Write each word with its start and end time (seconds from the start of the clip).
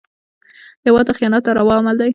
هېواد 0.85 1.05
ته 1.07 1.13
خیانت 1.17 1.43
ناروا 1.47 1.75
عمل 1.79 1.95
دی 1.99 2.09